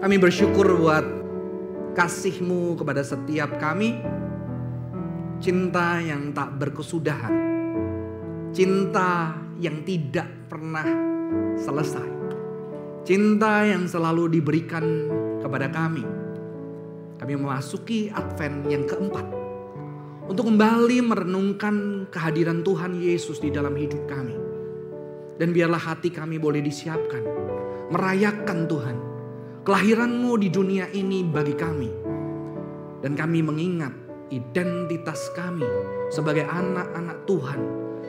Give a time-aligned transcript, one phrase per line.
[0.00, 1.04] Kami bersyukur buat
[1.92, 4.00] kasih-Mu kepada setiap kami.
[5.44, 7.36] Cinta yang tak berkesudahan.
[8.48, 10.88] Cinta yang tidak pernah
[11.52, 12.08] selesai.
[13.04, 14.84] Cinta yang selalu diberikan
[15.44, 16.08] kepada kami.
[17.20, 19.28] Kami memasuki Advent yang keempat.
[20.32, 24.32] Untuk kembali merenungkan kehadiran Tuhan Yesus di dalam hidup kami.
[25.36, 27.20] Dan biarlah hati kami boleh disiapkan.
[27.92, 29.09] Merayakan Tuhan.
[29.60, 31.92] Kelahiranmu di dunia ini bagi kami.
[33.04, 33.92] Dan kami mengingat
[34.32, 35.68] identitas kami
[36.08, 37.60] sebagai anak-anak Tuhan.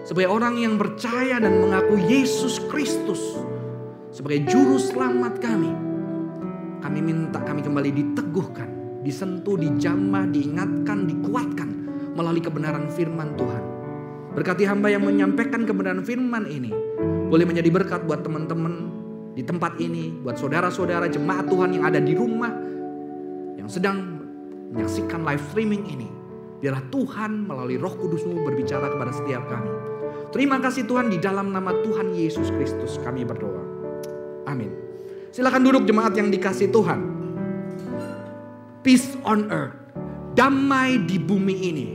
[0.08, 3.20] Sebagai orang yang percaya dan mengaku Yesus Kristus
[4.16, 5.72] sebagai juru selamat kami.
[6.88, 11.70] Kami minta kami kembali diteguhkan, disentuh, dijamah, diingatkan, dikuatkan
[12.16, 13.64] melalui kebenaran firman Tuhan.
[14.40, 16.72] Berkati hamba yang menyampaikan kebenaran firman ini.
[17.28, 19.01] Boleh menjadi berkat buat teman-teman
[19.36, 20.12] di tempat ini.
[20.22, 22.52] Buat saudara-saudara jemaat Tuhan yang ada di rumah.
[23.56, 23.98] Yang sedang
[24.72, 26.10] menyaksikan live streaming ini.
[26.62, 29.72] Biarlah Tuhan melalui roh kudusmu berbicara kepada setiap kami.
[30.32, 33.64] Terima kasih Tuhan di dalam nama Tuhan Yesus Kristus kami berdoa.
[34.48, 34.72] Amin.
[35.34, 37.00] Silakan duduk jemaat yang dikasih Tuhan.
[38.86, 39.76] Peace on earth.
[40.38, 41.88] Damai di bumi ini.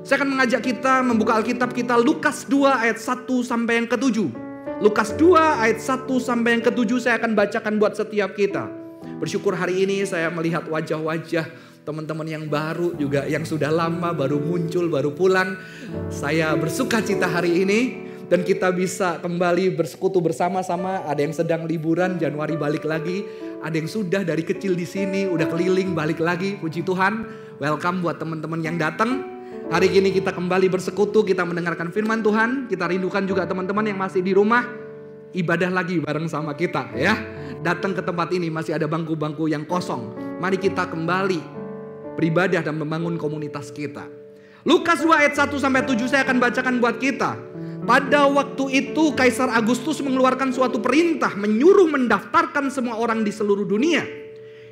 [0.00, 4.47] Saya akan mengajak kita membuka Alkitab kita Lukas 2 ayat 1 sampai yang ke-7.
[4.78, 8.70] Lukas 2 ayat 1 sampai yang ke-7 saya akan bacakan buat setiap kita.
[9.18, 11.50] Bersyukur hari ini saya melihat wajah-wajah
[11.82, 15.58] teman-teman yang baru juga yang sudah lama baru muncul baru pulang.
[16.14, 21.02] Saya bersuka cita hari ini dan kita bisa kembali bersekutu bersama-sama.
[21.10, 23.26] Ada yang sedang liburan Januari balik lagi,
[23.58, 26.54] ada yang sudah dari kecil di sini udah keliling balik lagi.
[26.54, 27.26] Puji Tuhan.
[27.58, 29.37] Welcome buat teman-teman yang datang.
[29.68, 32.72] Hari ini kita kembali bersekutu, kita mendengarkan firman Tuhan.
[32.72, 34.64] Kita rindukan juga teman-teman yang masih di rumah
[35.36, 37.12] ibadah lagi bareng sama kita ya.
[37.60, 40.16] Datang ke tempat ini masih ada bangku-bangku yang kosong.
[40.40, 41.40] Mari kita kembali
[42.16, 44.08] beribadah dan membangun komunitas kita.
[44.64, 47.36] Lukas 2 ayat 1 sampai 7 saya akan bacakan buat kita.
[47.84, 54.27] Pada waktu itu Kaisar Agustus mengeluarkan suatu perintah menyuruh mendaftarkan semua orang di seluruh dunia.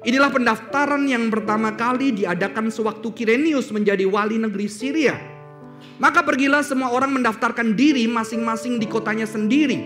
[0.06, 5.19] Inilah pendaftaran yang pertama kali diadakan sewaktu Kirenius menjadi wali negeri Syria.
[5.99, 9.83] Maka pergilah semua orang mendaftarkan diri masing-masing di kotanya sendiri.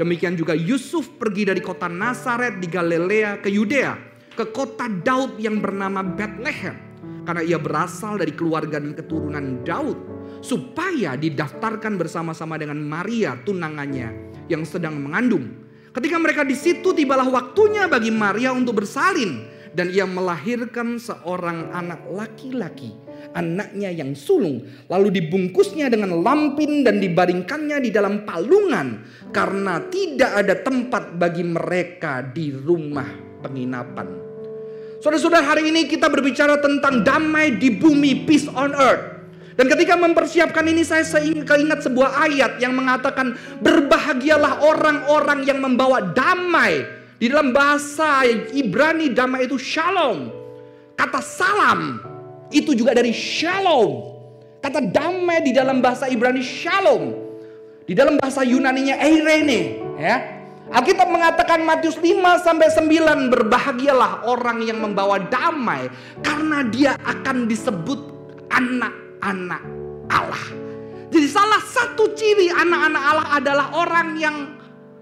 [0.00, 4.00] Demikian juga Yusuf pergi dari kota Nazaret di Galilea ke Yudea,
[4.32, 6.80] ke kota Daud yang bernama Bethlehem.
[7.28, 10.00] Karena ia berasal dari keluarga dan keturunan Daud.
[10.40, 14.08] Supaya didaftarkan bersama-sama dengan Maria tunangannya
[14.48, 15.68] yang sedang mengandung.
[15.90, 19.58] Ketika mereka di situ tibalah waktunya bagi Maria untuk bersalin.
[19.70, 22.90] Dan ia melahirkan seorang anak laki-laki.
[23.38, 24.66] Anaknya yang sulung.
[24.90, 29.06] Lalu dibungkusnya dengan lampin dan dibaringkannya di dalam palungan.
[29.30, 33.06] Karena tidak ada tempat bagi mereka di rumah
[33.46, 34.30] penginapan.
[34.98, 39.19] Saudara-saudara hari ini kita berbicara tentang damai di bumi, peace on earth.
[39.60, 41.04] Dan ketika mempersiapkan ini saya
[41.44, 46.88] keingat sebuah ayat yang mengatakan berbahagialah orang-orang yang membawa damai.
[47.20, 48.24] Di dalam bahasa
[48.56, 50.32] Ibrani damai itu shalom.
[50.96, 52.00] Kata salam
[52.48, 54.16] itu juga dari shalom.
[54.64, 57.12] Kata damai di dalam bahasa Ibrani shalom.
[57.84, 59.60] Di dalam bahasa Yunaninya eirene,
[60.00, 60.16] ya.
[60.72, 65.92] Alkitab mengatakan Matius 5 sampai 9 berbahagialah orang yang membawa damai
[66.24, 67.98] karena dia akan disebut
[69.20, 69.62] anak-anak
[70.10, 70.44] Allah.
[71.10, 74.36] Jadi salah satu ciri anak-anak Allah adalah orang yang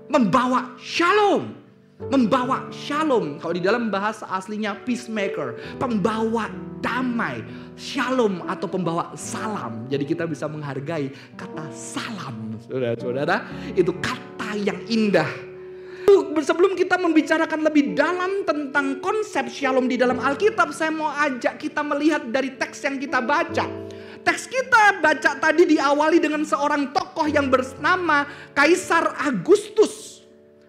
[0.09, 1.53] membawa shalom.
[1.99, 3.43] Membawa shalom.
[3.43, 5.77] Kalau di dalam bahasa aslinya peacemaker.
[5.77, 6.49] Pembawa
[6.81, 7.45] damai.
[7.75, 9.85] Shalom atau pembawa salam.
[9.91, 12.57] Jadi kita bisa menghargai kata salam.
[12.65, 13.45] Saudara-saudara.
[13.77, 15.29] Itu kata yang indah.
[16.39, 20.73] Sebelum kita membicarakan lebih dalam tentang konsep shalom di dalam Alkitab.
[20.73, 23.88] Saya mau ajak kita melihat dari teks yang kita baca.
[24.29, 30.21] Teks kita baca tadi diawali dengan seorang tokoh yang bernama Kaisar Agustus.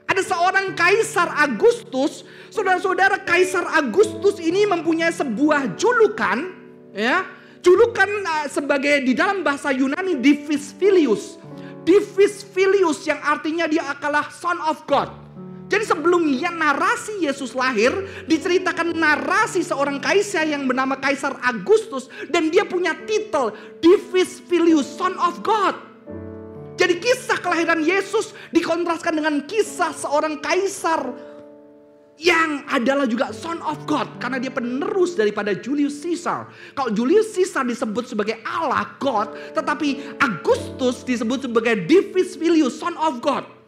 [0.08, 2.24] Ada seorang Kaisar Agustus,
[2.56, 6.56] saudara-saudara Kaisar Agustus ini mempunyai sebuah julukan,
[6.96, 7.28] ya,
[7.60, 11.36] julukan uh, sebagai di dalam bahasa Yunani Divis Filius.
[11.84, 15.12] Divis Filius yang artinya dia adalah son of God.
[15.70, 17.94] Jadi sebelum ya narasi Yesus lahir,
[18.26, 25.14] diceritakan narasi seorang kaisar yang bernama Kaisar Agustus dan dia punya titel Divis Filius, Son
[25.22, 25.78] of God.
[26.80, 31.12] Jadi kisah kelahiran Yesus dikontraskan dengan kisah seorang kaisar
[32.16, 36.48] yang adalah juga son of God karena dia penerus daripada Julius Caesar.
[36.76, 43.20] Kalau Julius Caesar disebut sebagai Allah God, tetapi Agustus disebut sebagai Divis Filius, son of
[43.20, 43.59] God.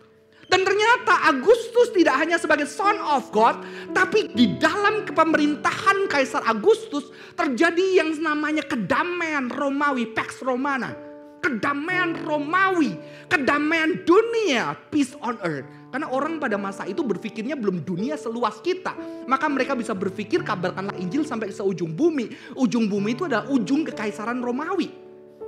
[0.52, 3.64] Dan ternyata Agustus tidak hanya sebagai son of God,
[3.96, 7.08] tapi di dalam kepemerintahan Kaisar Agustus
[7.40, 10.92] terjadi yang namanya kedamaian Romawi, Pax Romana.
[11.40, 13.00] Kedamaian Romawi,
[13.32, 15.66] kedamaian dunia, peace on earth.
[15.90, 18.92] Karena orang pada masa itu berpikirnya belum dunia seluas kita.
[19.26, 22.32] Maka mereka bisa berpikir kabarkanlah Injil sampai seujung bumi.
[22.60, 24.92] Ujung bumi itu adalah ujung kekaisaran Romawi.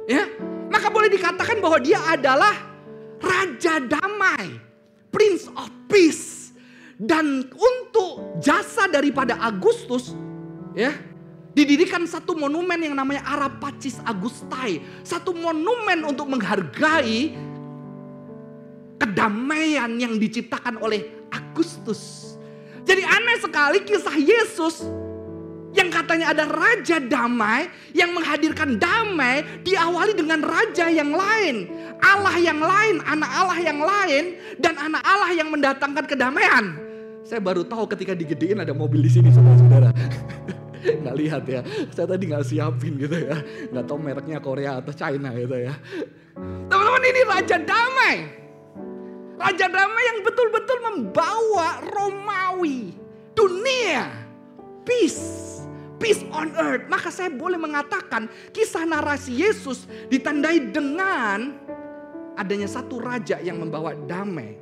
[0.07, 0.27] Ya,
[0.71, 2.56] maka boleh dikatakan bahwa dia adalah
[3.19, 4.72] raja damai.
[5.13, 6.57] Prince of Peace.
[6.98, 10.18] Dan untuk jasa daripada Agustus,
[10.74, 10.94] ya,
[11.54, 14.81] didirikan satu monumen yang namanya Arapacis Agustai.
[15.06, 17.38] Satu monumen untuk menghargai
[18.98, 22.33] kedamaian yang diciptakan oleh Agustus.
[22.83, 24.83] Jadi aneh sekali kisah Yesus
[25.73, 27.65] yang katanya ada raja damai
[27.97, 34.23] yang menghadirkan damai diawali dengan raja yang lain, Allah yang lain, anak Allah yang lain
[34.61, 36.77] dan anak Allah yang mendatangkan kedamaian.
[37.25, 39.89] Saya baru tahu ketika digedein ada mobil di sini saudara-saudara.
[41.03, 41.61] nggak lihat ya,
[41.95, 43.39] saya tadi nggak siapin gitu ya,
[43.71, 45.73] nggak tahu mereknya Korea atau China gitu ya.
[46.69, 48.15] Teman-teman ini raja damai,
[49.39, 52.91] raja damai yang betul-betul membawa Romawi
[53.31, 54.11] dunia
[54.83, 55.62] peace
[56.03, 56.83] peace on earth.
[56.91, 61.55] Maka saya boleh mengatakan kisah narasi Yesus ditandai dengan
[62.35, 64.59] adanya satu raja yang membawa damai.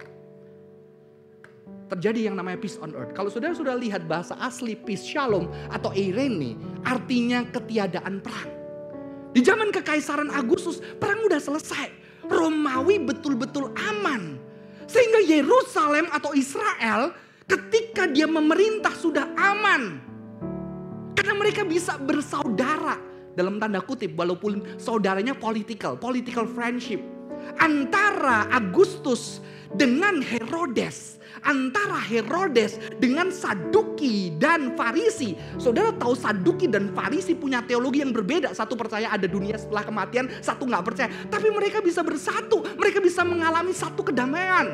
[1.89, 3.17] Terjadi yang namanya peace on earth.
[3.17, 6.55] Kalau saudara sudah lihat bahasa asli peace shalom atau eirene
[6.85, 8.51] artinya ketiadaan perang.
[9.33, 11.89] Di zaman kekaisaran Agustus perang udah selesai.
[12.31, 14.39] Romawi betul-betul aman.
[14.87, 17.11] Sehingga Yerusalem atau Israel
[17.47, 20.10] ketika dia memerintah sudah aman.
[21.21, 22.97] Karena mereka bisa bersaudara
[23.37, 26.97] dalam tanda kutip walaupun saudaranya political, political friendship.
[27.61, 29.37] Antara Agustus
[29.77, 35.37] dengan Herodes, antara Herodes dengan Saduki dan Farisi.
[35.61, 38.57] Saudara tahu Saduki dan Farisi punya teologi yang berbeda.
[38.57, 41.13] Satu percaya ada dunia setelah kematian, satu nggak percaya.
[41.29, 44.73] Tapi mereka bisa bersatu, mereka bisa mengalami satu kedamaian.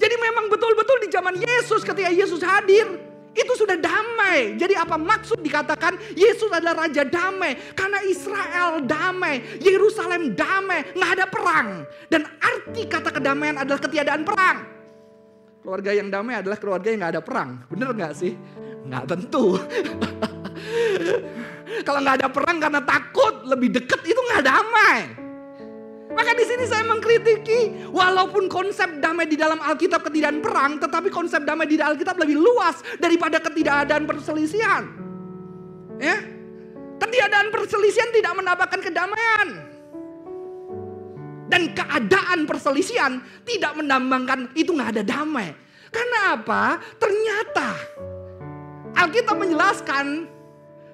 [0.00, 3.07] Jadi memang betul-betul di zaman Yesus ketika Yesus hadir,
[3.38, 4.58] itu sudah damai.
[4.58, 7.54] Jadi apa maksud dikatakan Yesus adalah raja damai?
[7.78, 11.68] Karena Israel damai, Yerusalem damai, nggak ada perang.
[12.10, 14.58] Dan arti kata kedamaian adalah ketiadaan perang.
[15.62, 17.50] Keluarga yang damai adalah keluarga yang nggak ada perang.
[17.70, 18.34] Bener nggak sih?
[18.88, 19.54] Nggak tentu.
[21.86, 25.27] Kalau nggak ada perang karena takut lebih dekat itu nggak damai.
[26.18, 31.46] Maka di sini saya mengkritiki, walaupun konsep damai di dalam Alkitab ketidakan perang, tetapi konsep
[31.46, 34.82] damai di dalam Alkitab lebih luas daripada ketidakadaan perselisihan.
[36.02, 36.18] Ya,
[36.98, 39.48] ketiadaan perselisihan tidak menambahkan kedamaian.
[41.46, 45.54] Dan keadaan perselisihan tidak menambahkan itu nggak ada damai.
[45.94, 46.82] Karena apa?
[46.98, 47.68] Ternyata
[48.98, 50.26] Alkitab menjelaskan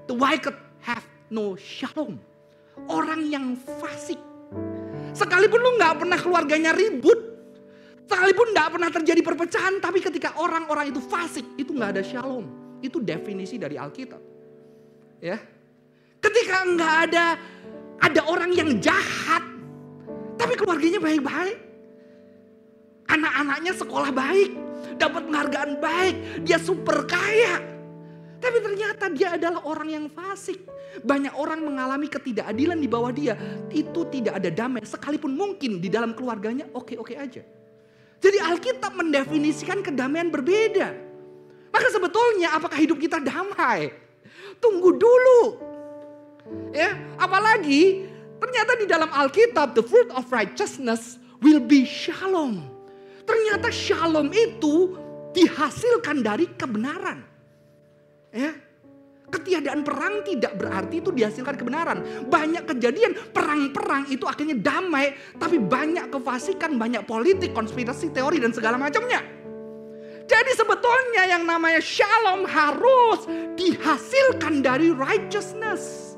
[0.04, 0.52] the wicked
[0.84, 2.20] have no shalom.
[2.92, 4.20] Orang yang fasik
[5.14, 7.16] Sekalipun lu nggak pernah keluarganya ribut,
[8.10, 12.50] sekalipun nggak pernah terjadi perpecahan, tapi ketika orang-orang itu fasik, itu nggak ada shalom.
[12.82, 14.18] Itu definisi dari Alkitab.
[15.22, 15.38] Ya,
[16.18, 17.26] ketika nggak ada
[18.02, 19.40] ada orang yang jahat,
[20.34, 21.56] tapi keluarganya baik-baik,
[23.08, 24.50] anak-anaknya sekolah baik,
[24.98, 26.14] dapat penghargaan baik,
[26.44, 27.62] dia super kaya,
[28.44, 30.60] tapi ternyata dia adalah orang yang fasik.
[31.00, 33.34] Banyak orang mengalami ketidakadilan di bawah dia.
[33.72, 34.84] Itu tidak ada damai.
[34.84, 37.40] Sekalipun mungkin di dalam keluarganya oke-oke aja.
[38.20, 40.92] Jadi Alkitab mendefinisikan kedamaian berbeda.
[41.72, 43.90] Maka sebetulnya apakah hidup kita damai?
[44.60, 45.40] Tunggu dulu.
[46.76, 48.04] Ya, apalagi
[48.36, 52.60] ternyata di dalam Alkitab the fruit of righteousness will be shalom.
[53.24, 55.00] Ternyata shalom itu
[55.32, 57.33] dihasilkan dari kebenaran.
[58.34, 58.50] Ya,
[59.34, 62.28] Ketiadaan perang tidak berarti itu dihasilkan kebenaran.
[62.28, 68.76] Banyak kejadian perang-perang itu akhirnya damai, tapi banyak kefasikan, banyak politik, konspirasi, teori dan segala
[68.76, 69.24] macamnya.
[70.28, 73.24] Jadi sebetulnya yang namanya shalom harus
[73.56, 76.14] dihasilkan dari righteousness.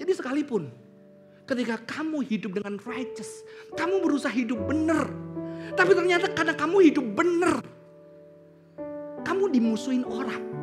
[0.00, 0.72] Jadi sekalipun
[1.44, 3.44] ketika kamu hidup dengan righteous,
[3.76, 5.04] kamu berusaha hidup benar.
[5.76, 7.60] Tapi ternyata karena kamu hidup benar,
[9.22, 10.53] kamu dimusuhin orang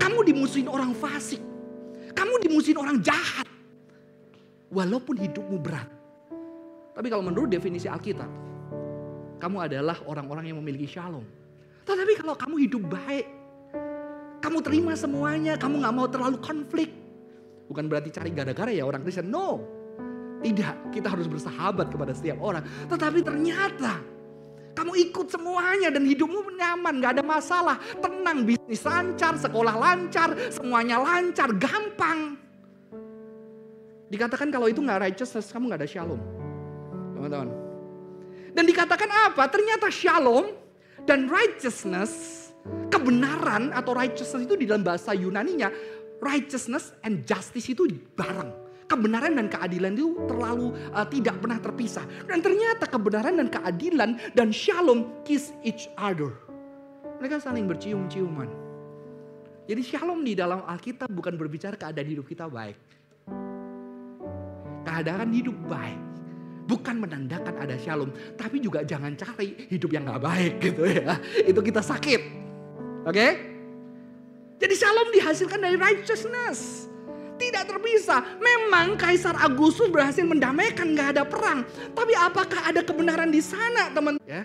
[0.00, 1.38] kamu dimusuhin orang fasik.
[2.16, 3.46] Kamu dimusuhin orang jahat.
[4.72, 5.86] Walaupun hidupmu berat.
[6.96, 8.28] Tapi kalau menurut definisi Alkitab,
[9.40, 11.24] kamu adalah orang-orang yang memiliki shalom.
[11.84, 13.26] Tetapi kalau kamu hidup baik,
[14.40, 16.90] kamu terima semuanya, kamu gak mau terlalu konflik.
[17.70, 19.62] Bukan berarti cari gara-gara ya orang Kristen, no.
[20.40, 22.64] Tidak, kita harus bersahabat kepada setiap orang.
[22.88, 24.00] Tetapi ternyata
[24.70, 27.76] Kamu ikut semuanya dan hidupmu nyaman, gak ada masalah.
[27.98, 32.38] Tenang, bisnis lancar, sekolah lancar, semuanya lancar, gampang.
[34.10, 36.20] Dikatakan kalau itu gak righteousness, kamu gak ada shalom.
[37.18, 37.50] Teman-teman.
[38.54, 39.46] Dan dikatakan apa?
[39.50, 40.54] Ternyata shalom
[41.06, 42.50] dan righteousness,
[42.90, 45.70] kebenaran atau righteousness itu di dalam bahasa Yunaninya,
[46.22, 52.02] righteousness and justice itu bareng kebenaran dan keadilan itu terlalu uh, tidak pernah terpisah.
[52.26, 56.34] Dan ternyata kebenaran dan keadilan dan shalom kiss each other.
[57.22, 58.50] Mereka saling bercium-ciuman.
[59.70, 62.74] Jadi shalom di dalam Alkitab bukan berbicara keadaan hidup kita baik.
[64.82, 66.00] Keadaan hidup baik
[66.66, 71.14] bukan menandakan ada shalom, tapi juga jangan cari hidup yang gak baik gitu ya.
[71.46, 72.20] Itu kita sakit.
[73.06, 73.14] Oke?
[73.14, 73.32] Okay?
[74.60, 76.89] Jadi shalom dihasilkan dari righteousness
[77.40, 78.20] tidak terpisah.
[78.36, 81.64] Memang Kaisar Agustus berhasil mendamaikan, gak ada perang.
[81.96, 84.20] Tapi apakah ada kebenaran di sana teman?
[84.28, 84.44] Ya.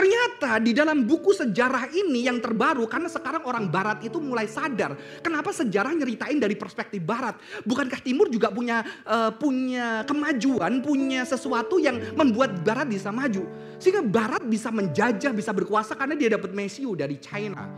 [0.00, 4.96] Ternyata di dalam buku sejarah ini yang terbaru karena sekarang orang barat itu mulai sadar
[5.20, 7.36] kenapa sejarah nyeritain dari perspektif barat.
[7.68, 13.44] Bukankah timur juga punya uh, punya kemajuan, punya sesuatu yang membuat barat bisa maju.
[13.76, 17.68] Sehingga barat bisa menjajah, bisa berkuasa karena dia dapat mesiu dari China.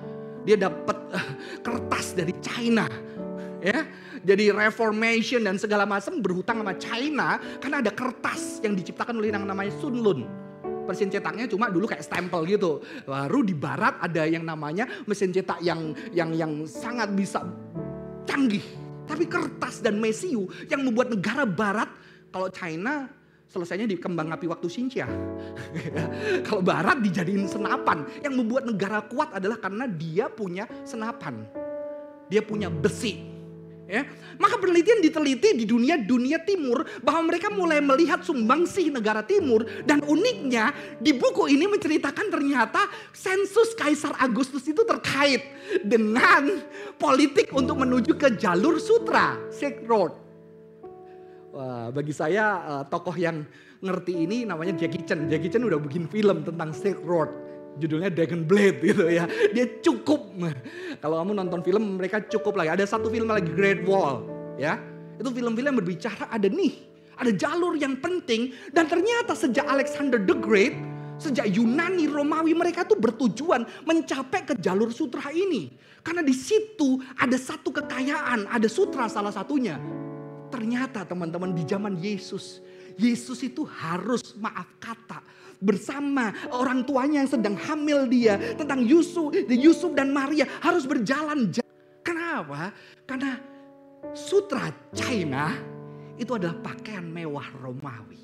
[0.47, 2.87] Dia dapat uh, kertas dari China.
[3.63, 3.87] Ya,
[4.23, 9.43] jadi reformation dan segala macam berhutang sama China karena ada kertas yang diciptakan oleh yang
[9.43, 10.23] namanya Sun Lun.
[10.87, 12.83] Mesin cetaknya cuma dulu kayak stempel gitu.
[13.07, 17.43] Baru di barat ada yang namanya mesin cetak yang yang yang sangat bisa
[18.27, 18.63] canggih.
[19.07, 21.91] Tapi kertas dan mesiu yang membuat negara barat
[22.31, 23.11] kalau China
[23.51, 25.07] selesainya di kembang api waktu Xinjia.
[26.47, 28.07] kalau barat dijadiin senapan.
[28.23, 31.47] Yang membuat negara kuat adalah karena dia punya senapan.
[32.31, 33.32] Dia punya besi.
[33.93, 34.09] Ya.
[34.41, 40.01] Maka penelitian diteliti di dunia dunia timur bahwa mereka mulai melihat sumbangsih negara timur dan
[40.09, 45.45] uniknya di buku ini menceritakan ternyata sensus Kaisar Agustus itu terkait
[45.85, 46.65] dengan
[46.97, 50.17] politik untuk menuju ke jalur sutra, Silk Road.
[51.53, 53.45] Wah, bagi saya uh, tokoh yang
[53.85, 55.29] ngerti ini namanya Jackie Chan.
[55.29, 59.25] Jackie Chan udah bikin film tentang Silk Road judulnya Dragon Blade gitu ya.
[59.53, 60.33] Dia cukup.
[61.01, 62.75] Kalau kamu nonton film mereka cukup lagi.
[62.75, 64.25] Ada satu film lagi Great Wall
[64.61, 64.77] ya.
[65.17, 66.73] Itu film-film yang berbicara ada nih,
[67.21, 70.75] ada jalur yang penting dan ternyata sejak Alexander the Great,
[71.21, 75.71] sejak Yunani, Romawi mereka tuh bertujuan mencapai ke jalur sutra ini.
[76.03, 79.79] Karena di situ ada satu kekayaan, ada sutra salah satunya.
[80.51, 82.61] Ternyata teman-teman di zaman Yesus,
[82.99, 85.23] Yesus itu harus maaf kata
[85.63, 91.55] bersama orang tuanya yang sedang hamil dia tentang Yusuf, Yusuf dan Maria harus berjalan.
[92.03, 92.75] Kenapa?
[93.07, 93.39] Karena
[94.11, 95.55] sutra China
[96.19, 98.19] itu adalah pakaian mewah Romawi.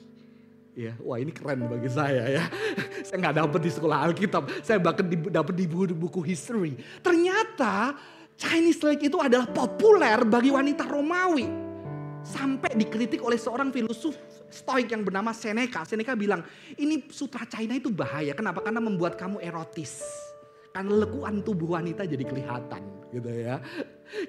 [0.78, 2.44] Ya, wah ini keren bagi saya ya.
[3.06, 6.78] Saya nggak dapat di sekolah Alkitab, saya bahkan dapat di buku-buku history.
[7.02, 7.98] Ternyata
[8.38, 11.67] Chinese Lake itu adalah populer bagi wanita Romawi.
[12.26, 14.14] Sampai dikritik oleh seorang filosof
[14.48, 15.84] stoik yang bernama Seneca.
[15.86, 16.44] Seneca bilang,
[16.76, 18.34] ini sutra China itu bahaya.
[18.36, 18.60] Kenapa?
[18.64, 20.04] Karena membuat kamu erotis.
[20.72, 23.56] Karena lekuan tubuh wanita jadi kelihatan gitu ya.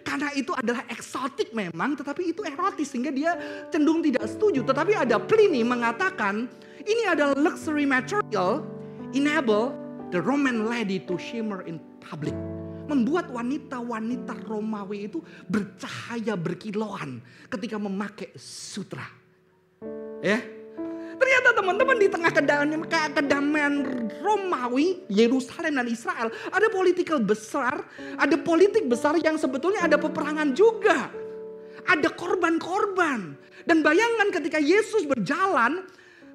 [0.03, 3.36] Karena itu adalah eksotik memang tetapi itu erotis sehingga dia
[3.72, 4.63] cenderung tidak setuju.
[4.63, 6.48] Tetapi ada Pliny mengatakan
[6.84, 8.63] ini adalah luxury material
[9.12, 9.75] enable
[10.15, 12.36] the Roman lady to shimmer in public
[12.89, 19.05] membuat wanita-wanita Romawi itu bercahaya berkilauan ketika memakai sutra.
[20.19, 20.41] Ya,
[21.19, 22.31] Ternyata teman-teman di tengah
[23.12, 23.75] kedamaian
[24.24, 27.84] Romawi, Yerusalem dan Israel, ada politikal besar,
[28.15, 31.12] ada politik besar yang sebetulnya ada peperangan juga.
[31.84, 33.36] Ada korban-korban.
[33.67, 35.84] Dan bayangkan ketika Yesus berjalan,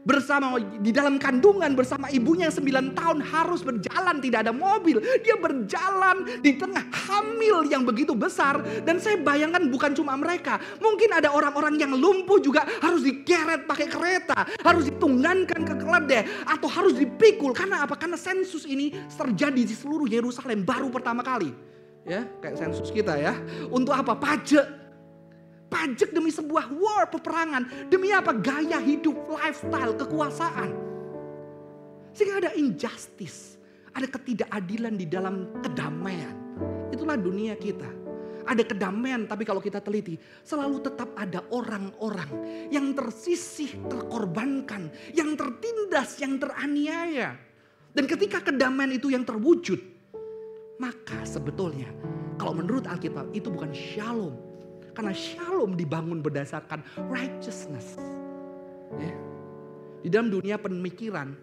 [0.04, 5.00] bersama di dalam kandungan bersama ibunya yang sembilan tahun harus berjalan tidak ada mobil.
[5.24, 8.60] Dia berjalan di tengah hamil yang begitu besar.
[8.84, 10.60] Dan saya bayangkan bukan cuma mereka.
[10.78, 16.68] Mungkin ada orang-orang yang lumpuh juga harus digeret pakai kereta harus ditunggankan ke keledai atau
[16.68, 17.56] harus dipikul.
[17.56, 17.96] Karena apa?
[17.96, 21.50] Karena sensus ini terjadi di seluruh Yerusalem baru pertama kali.
[22.04, 23.32] Ya kayak sensus kita ya.
[23.72, 24.12] Untuk apa?
[24.12, 24.83] Pajak
[25.74, 27.90] pajak demi sebuah war peperangan.
[27.90, 28.30] Demi apa?
[28.30, 30.70] Gaya hidup, lifestyle, kekuasaan.
[32.14, 33.58] Sehingga ada injustice.
[33.94, 36.34] Ada ketidakadilan di dalam kedamaian.
[36.94, 38.06] Itulah dunia kita.
[38.44, 42.28] Ada kedamaian tapi kalau kita teliti selalu tetap ada orang-orang
[42.68, 47.40] yang tersisih, terkorbankan, yang tertindas, yang teraniaya.
[47.94, 49.80] Dan ketika kedamaian itu yang terwujud,
[50.76, 51.88] maka sebetulnya
[52.36, 54.36] kalau menurut Alkitab itu bukan shalom,
[54.94, 57.98] karena shalom dibangun berdasarkan righteousness.
[58.96, 59.14] Ya.
[60.04, 61.34] Di dalam dunia pemikiran,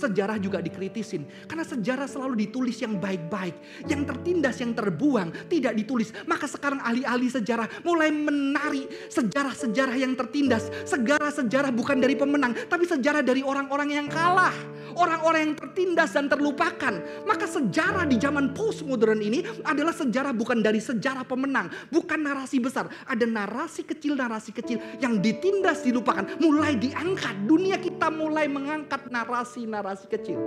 [0.00, 1.28] sejarah juga dikritisin.
[1.44, 3.84] Karena sejarah selalu ditulis yang baik-baik.
[3.84, 6.10] Yang tertindas, yang terbuang, tidak ditulis.
[6.24, 10.72] Maka sekarang ahli-ahli sejarah mulai menari sejarah-sejarah yang tertindas.
[10.88, 14.79] Sejarah-sejarah bukan dari pemenang, tapi sejarah dari orang-orang yang kalah.
[14.94, 16.94] Orang-orang yang tertindas dan terlupakan.
[17.26, 21.68] Maka sejarah di zaman postmodern ini adalah sejarah bukan dari sejarah pemenang.
[21.90, 22.88] Bukan narasi besar.
[23.10, 26.38] Ada narasi kecil-narasi kecil yang ditindas, dilupakan.
[26.38, 27.44] Mulai diangkat.
[27.44, 30.38] Dunia kita mulai mengangkat narasi-narasi narasi kecil.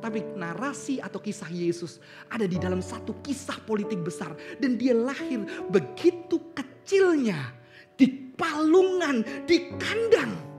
[0.00, 1.96] Tapi narasi atau kisah Yesus
[2.28, 4.36] ada di dalam satu kisah politik besar.
[4.60, 7.52] Dan dia lahir begitu kecilnya.
[7.94, 10.53] Di palungan, di kandang.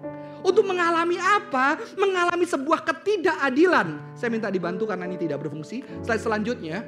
[0.45, 1.81] Untuk mengalami apa?
[1.97, 4.13] Mengalami sebuah ketidakadilan.
[4.13, 5.81] Saya minta dibantu karena ini tidak berfungsi.
[6.05, 6.85] Slide selanjutnya.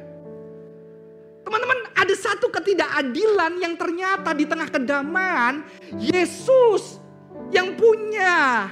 [1.41, 5.65] Teman-teman ada satu ketidakadilan yang ternyata di tengah kedamaian.
[5.97, 7.01] Yesus
[7.49, 8.69] yang punya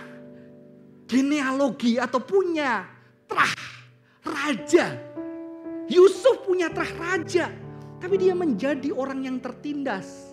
[1.09, 2.85] genealogi atau punya
[3.25, 3.57] terah
[4.21, 4.93] raja.
[5.89, 7.49] Yusuf punya terah raja.
[7.97, 10.24] Tapi dia menjadi orang yang tertindas.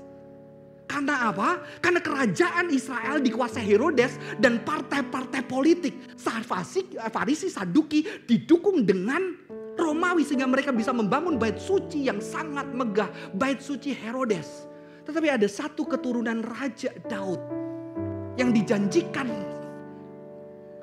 [0.92, 1.64] Karena apa?
[1.80, 5.96] Karena kerajaan Israel dikuasai Herodes dan partai-partai politik.
[6.20, 9.40] Farisi, Saduki didukung dengan
[9.72, 13.08] Romawi sehingga mereka bisa membangun bait suci yang sangat megah.
[13.32, 14.68] Bait suci Herodes.
[15.08, 17.40] Tetapi ada satu keturunan Raja Daud
[18.36, 19.32] yang dijanjikan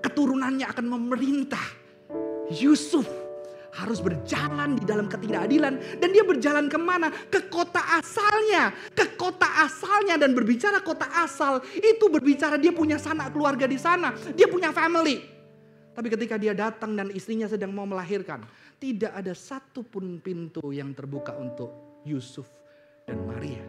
[0.01, 1.77] keturunannya akan memerintah.
[2.49, 3.05] Yusuf
[3.75, 6.01] harus berjalan di dalam ketidakadilan.
[6.01, 7.13] Dan dia berjalan ke mana?
[7.29, 8.73] Ke kota asalnya.
[8.97, 11.61] Ke kota asalnya dan berbicara kota asal.
[11.77, 14.15] Itu berbicara dia punya sanak keluarga di sana.
[14.33, 15.21] Dia punya family.
[15.93, 18.47] Tapi ketika dia datang dan istrinya sedang mau melahirkan.
[18.79, 22.47] Tidak ada satupun pintu yang terbuka untuk Yusuf
[23.03, 23.68] dan Maria.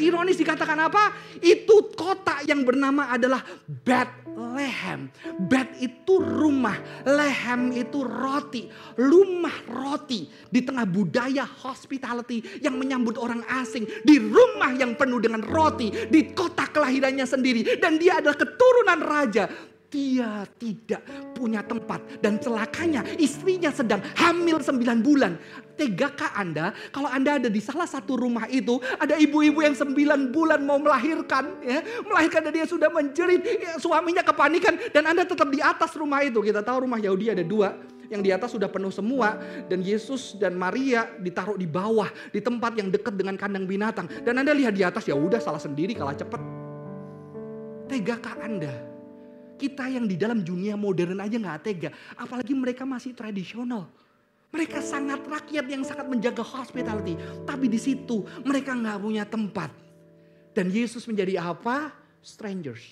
[0.00, 1.12] Ironis dikatakan apa?
[1.40, 5.08] Itu kota yang bernama adalah Bethlehem.
[5.46, 13.44] Beth itu rumah, lehem itu roti, rumah roti di tengah budaya hospitality yang menyambut orang
[13.60, 19.00] asing di rumah yang penuh dengan roti di kota kelahirannya sendiri dan dia adalah keturunan
[19.00, 19.44] raja
[19.90, 21.02] dia tidak
[21.36, 25.38] punya tempat dan celakanya istrinya sedang hamil 9 bulan.
[25.76, 30.64] Tegakah Anda kalau Anda ada di salah satu rumah itu ada ibu-ibu yang 9 bulan
[30.64, 35.60] mau melahirkan ya, melahirkan dan dia sudah menjerit, ya, suaminya kepanikan dan Anda tetap di
[35.60, 36.40] atas rumah itu.
[36.40, 37.76] Kita tahu rumah Yahudi ada dua,
[38.10, 42.78] yang di atas sudah penuh semua dan Yesus dan Maria ditaruh di bawah di tempat
[42.78, 46.14] yang dekat dengan kandang binatang dan Anda lihat di atas ya udah salah sendiri kalah
[46.14, 46.38] cepet.
[47.86, 48.95] Tegakah Anda
[49.56, 51.90] kita yang di dalam dunia modern aja nggak tega.
[52.14, 53.88] Apalagi mereka masih tradisional.
[54.54, 57.18] Mereka sangat rakyat yang sangat menjaga hospitality.
[57.44, 59.68] Tapi di situ mereka nggak punya tempat.
[60.56, 61.92] Dan Yesus menjadi apa?
[62.24, 62.84] Strangers.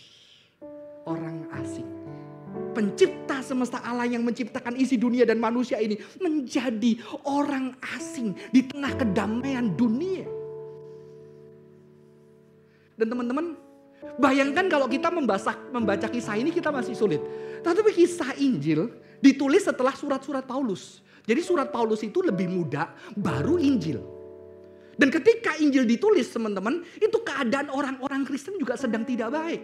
[1.09, 1.89] Orang asing.
[2.77, 8.93] Pencipta semesta Allah yang menciptakan isi dunia dan manusia ini menjadi orang asing di tengah
[8.95, 10.27] kedamaian dunia.
[12.95, 13.59] Dan teman-teman,
[14.21, 17.21] Bayangkan kalau kita membaca, membaca kisah ini kita masih sulit.
[17.65, 21.03] Tetapi kisah Injil ditulis setelah surat-surat Paulus.
[21.25, 23.99] Jadi surat Paulus itu lebih muda, baru Injil.
[24.95, 29.61] Dan ketika Injil ditulis teman-teman, itu keadaan orang-orang Kristen juga sedang tidak baik.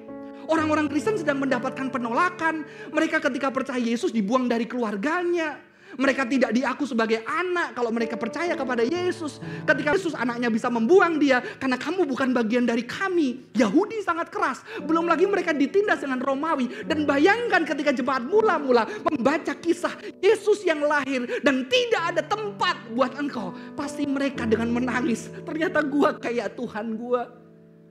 [0.50, 2.66] Orang-orang Kristen sedang mendapatkan penolakan.
[2.90, 5.69] Mereka ketika percaya Yesus dibuang dari keluarganya.
[5.98, 9.42] Mereka tidak diaku sebagai anak kalau mereka percaya kepada Yesus.
[9.66, 13.50] Ketika Yesus anaknya bisa membuang dia karena kamu bukan bagian dari kami.
[13.59, 14.62] Yahudi sangat keras.
[14.87, 16.87] Belum lagi mereka ditindas dengan Romawi.
[16.87, 23.18] Dan bayangkan ketika jemaat mula-mula membaca kisah Yesus yang lahir dan tidak ada tempat buat
[23.18, 23.50] engkau.
[23.74, 25.33] Pasti mereka dengan menangis.
[25.42, 27.26] Ternyata gua kayak Tuhan gua.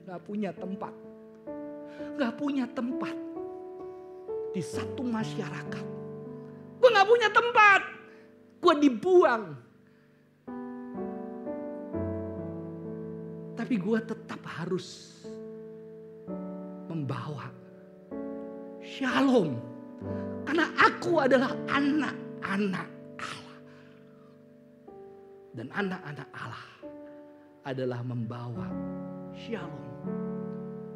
[0.08, 0.94] Gak punya tempat.
[2.16, 3.14] Gak punya tempat.
[4.50, 5.99] Di satu masyarakat
[6.80, 7.80] Gue gak punya tempat.
[8.60, 9.44] Gue dibuang.
[13.60, 15.20] Tapi gue tetap harus
[16.88, 17.52] membawa
[18.80, 19.60] shalom.
[20.48, 22.88] Karena aku adalah anak-anak
[23.20, 23.58] Allah.
[25.52, 26.68] Dan anak-anak Allah
[27.68, 28.66] adalah membawa
[29.36, 29.86] shalom.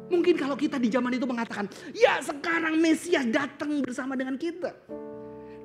[0.05, 4.73] Mungkin kalau kita di zaman itu mengatakan, ya sekarang Mesias datang bersama dengan kita.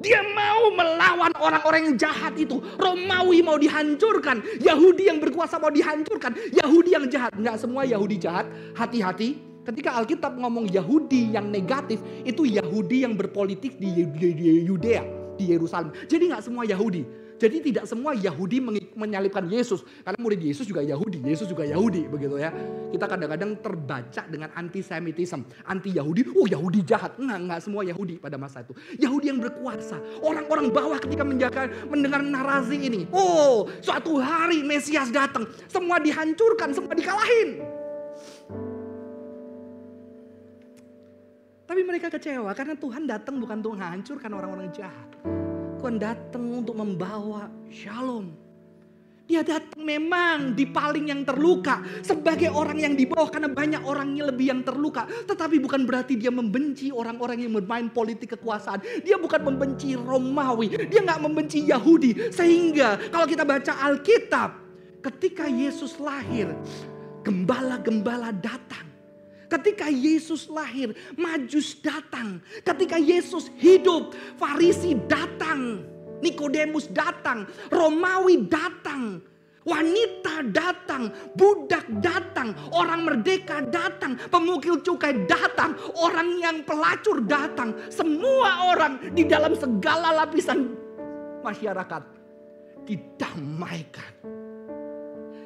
[0.01, 2.57] Dia mau melawan orang-orang yang jahat itu.
[2.81, 4.41] Romawi mau dihancurkan.
[4.65, 6.33] Yahudi yang berkuasa mau dihancurkan.
[6.57, 7.37] Yahudi yang jahat.
[7.37, 8.49] Enggak semua Yahudi jahat.
[8.73, 9.37] Hati-hati.
[9.61, 12.01] Ketika Alkitab ngomong Yahudi yang negatif.
[12.25, 14.09] Itu Yahudi yang berpolitik di,
[14.65, 15.05] Yudea.
[15.37, 15.93] Di Yerusalem.
[16.09, 17.05] Jadi nggak semua Yahudi.
[17.41, 18.61] Jadi tidak semua Yahudi
[18.93, 19.81] menyalibkan Yesus.
[20.05, 22.53] Karena murid Yesus juga Yahudi, Yesus juga Yahudi begitu ya.
[22.93, 27.17] Kita kadang-kadang terbaca dengan antisemitisme, anti Yahudi, oh Yahudi jahat.
[27.17, 28.77] Enggak, enggak semua Yahudi pada masa itu.
[29.01, 29.97] Yahudi yang berkuasa.
[30.21, 33.09] Orang-orang bawah ketika menjaga, mendengar narasi ini.
[33.09, 35.49] Oh suatu hari Mesias datang.
[35.65, 37.65] Semua dihancurkan, semua dikalahin.
[41.71, 45.40] Tapi mereka kecewa karena Tuhan datang bukan untuk menghancurkan orang-orang jahat.
[45.81, 48.29] Tuhan datang untuk membawa shalom.
[49.25, 51.81] Dia datang memang di paling yang terluka.
[52.05, 55.09] Sebagai orang yang di bawah karena banyak orangnya lebih yang terluka.
[55.09, 58.85] Tetapi bukan berarti dia membenci orang-orang yang bermain politik kekuasaan.
[59.01, 60.69] Dia bukan membenci Romawi.
[60.93, 62.29] Dia nggak membenci Yahudi.
[62.29, 64.61] Sehingga kalau kita baca Alkitab.
[65.01, 66.53] Ketika Yesus lahir.
[67.25, 68.90] Gembala-gembala datang
[69.51, 72.39] Ketika Yesus lahir, Majus datang.
[72.63, 75.83] Ketika Yesus hidup, Farisi datang.
[76.21, 79.25] Nikodemus datang, Romawi datang,
[79.65, 88.69] wanita datang, budak datang, orang merdeka datang, pemukil cukai datang, orang yang pelacur datang, semua
[88.69, 90.77] orang di dalam segala lapisan
[91.41, 92.03] masyarakat
[92.85, 94.13] didamaikan.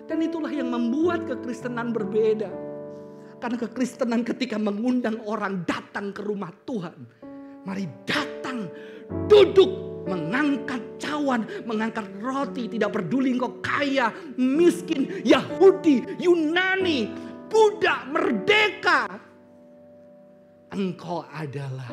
[0.05, 2.63] Dan itulah yang membuat kekristenan berbeda.
[3.38, 6.97] Karena kekristenan ketika mengundang orang datang ke rumah Tuhan.
[7.64, 8.68] Mari datang,
[9.25, 17.09] duduk, mengangkat cawan, mengangkat roti, tidak peduli engkau kaya, miskin, Yahudi, Yunani,
[17.49, 19.09] budak, merdeka.
[20.75, 21.88] Engkau adalah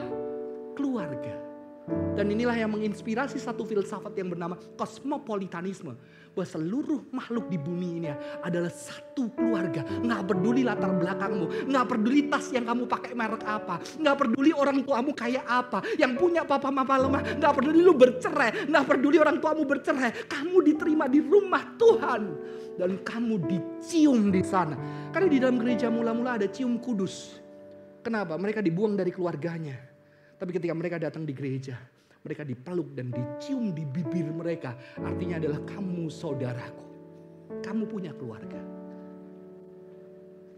[0.76, 1.36] keluarga.
[2.16, 5.98] Dan inilah yang menginspirasi satu filsafat yang bernama kosmopolitanisme
[6.32, 9.84] bahwa seluruh makhluk di bumi ini adalah satu keluarga.
[9.84, 14.84] Nggak peduli latar belakangmu, nggak peduli tas yang kamu pakai merek apa, nggak peduli orang
[14.88, 19.38] tuamu kayak apa, yang punya papa mama lemah, nggak peduli lu bercerai, nggak peduli orang
[19.44, 22.22] tuamu bercerai, kamu diterima di rumah Tuhan
[22.80, 24.76] dan kamu dicium di sana.
[25.12, 27.38] Karena di dalam gereja mula-mula ada cium kudus.
[28.02, 28.40] Kenapa?
[28.40, 29.78] Mereka dibuang dari keluarganya.
[30.42, 31.78] Tapi ketika mereka datang di gereja,
[32.22, 34.78] mereka dipeluk dan dicium di bibir mereka.
[35.02, 36.86] Artinya adalah kamu saudaraku.
[37.66, 38.62] Kamu punya keluarga.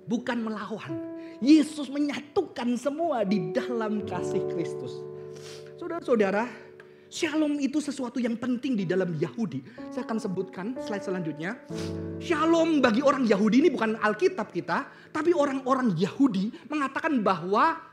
[0.03, 0.93] Bukan melawan.
[1.39, 4.99] Yesus menyatukan semua di dalam kasih Kristus.
[5.79, 6.47] Saudara-saudara,
[7.13, 9.61] Shalom itu sesuatu yang penting di dalam Yahudi.
[9.93, 11.61] Saya akan sebutkan slide selanjutnya.
[12.17, 17.92] Shalom bagi orang Yahudi ini bukan Alkitab kita, tapi orang-orang Yahudi mengatakan bahwa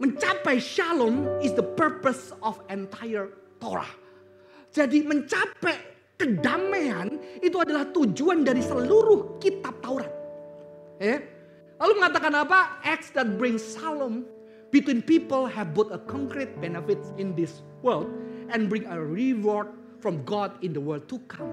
[0.00, 3.28] mencapai shalom is the purpose of entire
[3.60, 3.92] Torah.
[4.72, 5.76] Jadi mencapai
[6.16, 10.10] kedamaian itu adalah tujuan dari seluruh kitab Taurat.
[10.96, 11.20] Ya.
[11.80, 12.80] Lalu mengatakan apa?
[12.84, 14.24] Acts that bring shalom
[14.72, 18.08] between people have both a concrete benefits in this world
[18.52, 19.68] and bring a reward
[20.00, 21.52] from God in the world to come.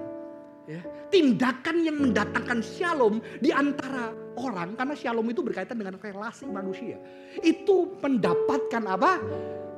[0.68, 0.80] Ya.
[1.12, 6.96] Tindakan yang mendatangkan shalom di antara orang karena shalom itu berkaitan dengan relasi manusia.
[7.42, 9.18] Itu mendapatkan apa?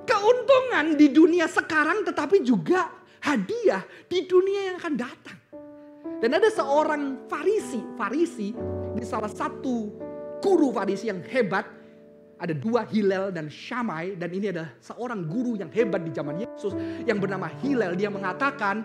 [0.05, 2.93] Keuntungan di dunia sekarang tetapi juga
[3.25, 5.39] hadiah di dunia yang akan datang.
[6.21, 8.53] Dan ada seorang farisi, farisi
[8.93, 9.89] di salah satu
[10.45, 11.65] guru farisi yang hebat.
[12.41, 16.73] Ada dua Hilal dan Syamai dan ini adalah seorang guru yang hebat di zaman Yesus
[17.05, 17.93] yang bernama Hilal.
[17.93, 18.81] Dia mengatakan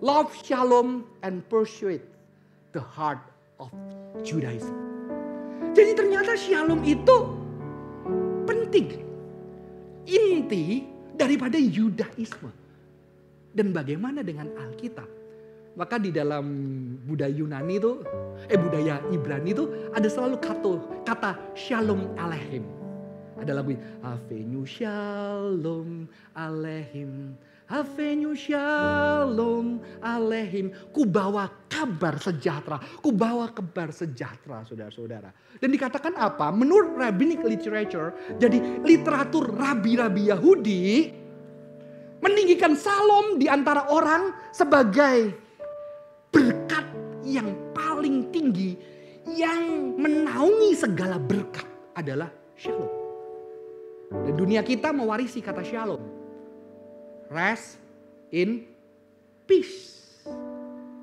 [0.00, 2.00] love shalom and persuade
[2.72, 3.20] the heart
[3.60, 3.68] of
[4.24, 4.83] Judaism.
[5.74, 7.16] Jadi ternyata shalom itu
[8.46, 9.02] penting.
[10.06, 10.86] Inti
[11.18, 12.50] daripada Yudaisme.
[13.54, 15.06] Dan bagaimana dengan Alkitab?
[15.74, 16.46] Maka di dalam
[17.02, 17.98] budaya Yunani itu,
[18.46, 22.62] eh budaya Ibrani itu ada selalu kata, kata shalom alehim.
[23.34, 23.74] Ada lagu
[24.06, 26.06] Avenu shalom
[26.38, 27.34] alehim.
[27.74, 30.70] Avenu shalom alehim.
[30.94, 32.78] Ku bawa kabar sejahtera.
[33.02, 35.34] Ku bawa kabar sejahtera saudara-saudara.
[35.58, 36.54] Dan dikatakan apa?
[36.54, 38.38] Menurut rabbinic literature.
[38.38, 40.86] Jadi literatur rabi-rabi Yahudi.
[42.22, 45.34] Meninggikan salom di antara orang sebagai
[46.30, 46.86] berkat
[47.26, 48.78] yang paling tinggi.
[49.34, 51.66] Yang menaungi segala berkat
[51.98, 52.92] adalah shalom.
[54.14, 56.13] Dan dunia kita mewarisi kata shalom
[57.34, 57.82] rest
[58.30, 58.62] in
[59.50, 60.06] peace.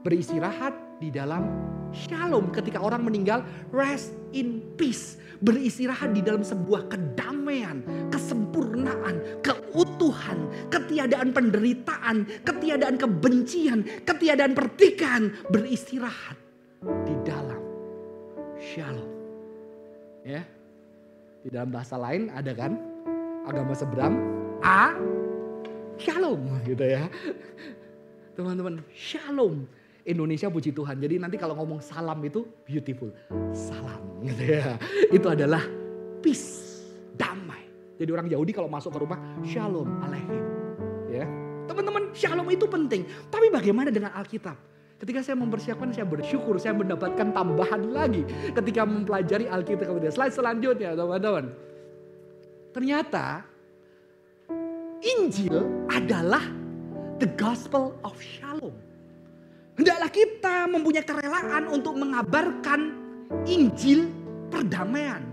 [0.01, 1.43] Beristirahat di dalam
[1.91, 3.43] shalom ketika orang meninggal
[3.75, 5.19] rest in peace.
[5.41, 7.81] Beristirahat di dalam sebuah kedamaian,
[8.13, 15.33] kesempurnaan, keutuhan, ketiadaan penderitaan, ketiadaan kebencian, ketiadaan pertikaian.
[15.49, 16.37] Beristirahat
[17.03, 17.61] di dalam
[18.57, 19.11] shalom.
[20.23, 20.45] Ya.
[21.41, 22.77] Di dalam bahasa lain ada kan
[23.49, 24.13] agama seberang
[24.61, 24.93] A
[25.97, 27.07] shalom gitu ya.
[28.37, 29.67] Teman-teman, shalom.
[30.01, 30.97] Indonesia puji Tuhan.
[30.97, 33.13] Jadi nanti kalau ngomong salam itu beautiful.
[33.53, 34.73] Salam gitu ya.
[35.13, 35.61] Itu adalah
[36.25, 36.81] peace,
[37.13, 37.69] damai.
[38.01, 40.43] Jadi orang Yahudi kalau masuk ke rumah, shalom aleihim.
[41.13, 41.25] Ya.
[41.69, 43.05] Teman-teman, shalom itu penting.
[43.29, 44.57] Tapi bagaimana dengan Alkitab?
[44.97, 50.01] Ketika saya mempersiapkan, saya bersyukur, saya mendapatkan tambahan lagi ketika mempelajari Alkitab.
[50.09, 51.53] Slide selanjutnya, teman-teman.
[52.73, 53.45] Ternyata
[55.01, 56.45] Injil adalah
[57.17, 58.73] the gospel of shalom.
[59.73, 62.93] Hendaklah kita mempunyai kerelaan untuk mengabarkan
[63.49, 64.05] Injil
[64.53, 65.25] perdamaian.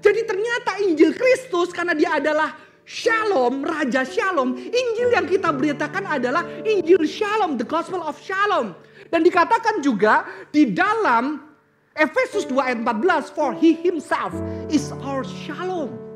[0.00, 2.56] Jadi ternyata Injil Kristus karena dia adalah
[2.88, 4.56] Shalom, Raja Shalom.
[4.56, 8.72] Injil yang kita beritakan adalah Injil Shalom, the Gospel of Shalom.
[9.12, 11.44] Dan dikatakan juga di dalam
[11.94, 14.32] Efesus 2 ayat 14, for he himself
[14.72, 16.09] is our shalom.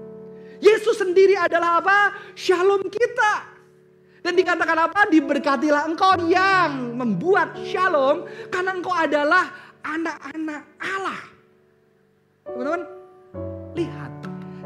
[0.64, 1.98] Yesus sendiri adalah apa?
[2.33, 3.53] Shalom kita.
[4.24, 5.05] Dan dikatakan apa?
[5.12, 9.53] Diberkatilah engkau yang membuat shalom karena engkau adalah
[9.85, 11.20] anak-anak Allah.
[12.48, 12.83] Teman-teman,
[13.77, 14.12] lihat.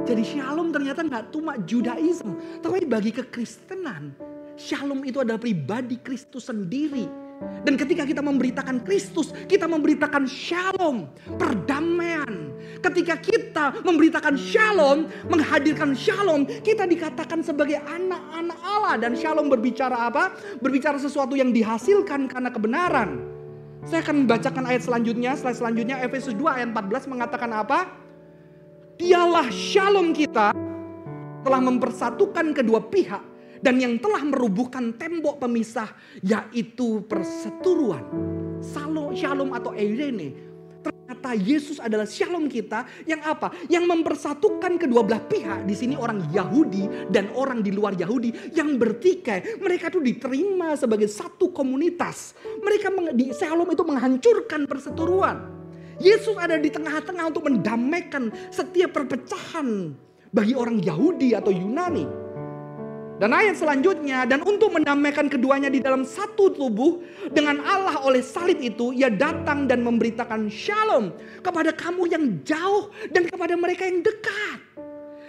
[0.06, 4.14] Jadi shalom ternyata nggak cuma Judaism, tapi bagi kekristenan,
[4.54, 7.10] shalom itu adalah pribadi Kristus sendiri.
[7.66, 12.47] Dan ketika kita memberitakan Kristus, kita memberitakan shalom, perdamaian.
[12.78, 18.94] Ketika kita memberitakan shalom, menghadirkan shalom, kita dikatakan sebagai anak-anak Allah.
[19.02, 20.34] Dan shalom berbicara apa?
[20.62, 23.18] Berbicara sesuatu yang dihasilkan karena kebenaran.
[23.86, 27.88] Saya akan membacakan ayat selanjutnya, slide selanjutnya Efesus 2 ayat 14 mengatakan apa?
[28.98, 30.50] Dialah shalom kita
[31.46, 33.22] telah mempersatukan kedua pihak
[33.62, 35.90] dan yang telah merubuhkan tembok pemisah
[36.22, 38.02] yaitu perseturuan.
[39.14, 40.47] Shalom, atau eirene.
[41.08, 43.48] Ternyata Yesus adalah shalom kita yang apa?
[43.72, 45.64] Yang mempersatukan kedua belah pihak.
[45.64, 49.56] Di sini orang Yahudi dan orang di luar Yahudi yang bertikai.
[49.56, 52.36] Mereka itu diterima sebagai satu komunitas.
[52.60, 55.48] Mereka di shalom itu menghancurkan perseturuan.
[55.96, 59.96] Yesus ada di tengah-tengah untuk mendamaikan setiap perpecahan
[60.28, 62.27] bagi orang Yahudi atau Yunani.
[63.18, 67.02] Dan ayat selanjutnya, dan untuk mendamaikan keduanya di dalam satu tubuh
[67.34, 71.10] dengan Allah oleh salib itu, ia datang dan memberitakan shalom
[71.42, 74.58] kepada kamu yang jauh dan kepada mereka yang dekat.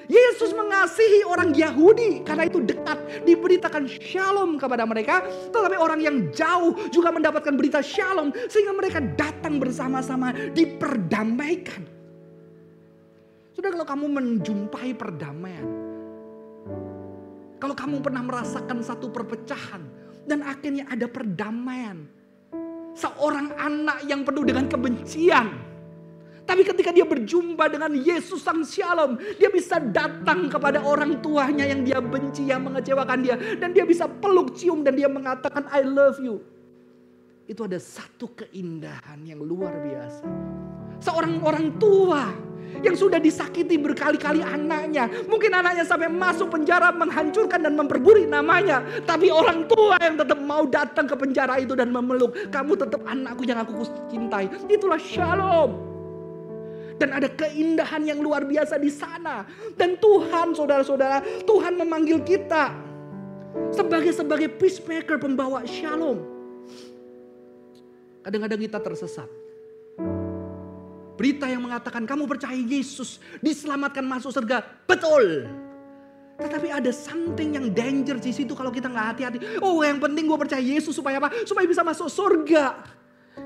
[0.10, 2.98] Yesus mengasihi orang Yahudi karena itu dekat
[3.30, 5.22] diberitakan shalom kepada mereka.
[5.54, 11.86] Tetapi orang yang jauh juga mendapatkan berita shalom sehingga mereka datang bersama-sama diperdamaikan.
[13.54, 15.68] Sudah kalau kamu menjumpai perdamaian,
[17.60, 19.84] kalau kamu pernah merasakan satu perpecahan
[20.24, 22.08] dan akhirnya ada perdamaian.
[22.96, 25.70] Seorang anak yang penuh dengan kebencian.
[26.44, 31.86] Tapi ketika dia berjumpa dengan Yesus Sang Shalom, dia bisa datang kepada orang tuanya yang
[31.86, 33.38] dia benci, yang mengecewakan dia.
[33.38, 36.42] Dan dia bisa peluk, cium, dan dia mengatakan, I love you.
[37.46, 40.26] Itu ada satu keindahan yang luar biasa.
[40.98, 42.49] Seorang orang tua
[42.80, 45.10] yang sudah disakiti berkali-kali anaknya.
[45.28, 48.84] Mungkin anaknya sampai masuk penjara menghancurkan dan memperburuk namanya.
[49.04, 52.36] Tapi orang tua yang tetap mau datang ke penjara itu dan memeluk.
[52.50, 54.48] Kamu tetap anakku yang aku cintai.
[54.72, 55.90] Itulah shalom.
[57.00, 59.48] Dan ada keindahan yang luar biasa di sana.
[59.80, 62.76] Dan Tuhan saudara-saudara, Tuhan memanggil kita.
[63.74, 66.22] Sebagai sebagai peacemaker pembawa shalom.
[68.20, 69.49] Kadang-kadang kita tersesat
[71.20, 74.64] Berita yang mengatakan kamu percaya Yesus diselamatkan masuk surga.
[74.88, 75.52] Betul.
[76.40, 79.60] Tetapi ada something yang danger di situ kalau kita nggak hati-hati.
[79.60, 81.44] Oh yang penting gue percaya Yesus supaya apa?
[81.44, 82.80] Supaya bisa masuk surga.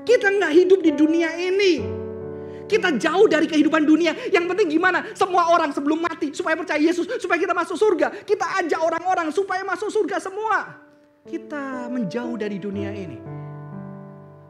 [0.06, 1.82] Kita nggak hidup di dunia ini.
[2.70, 4.14] Kita jauh dari kehidupan dunia.
[4.30, 5.10] Yang penting gimana?
[5.10, 7.10] Semua orang sebelum mati supaya percaya Yesus.
[7.18, 8.22] Supaya kita masuk surga.
[8.22, 10.78] Kita ajak orang-orang supaya masuk surga semua.
[11.26, 13.18] Kita menjauh dari dunia ini.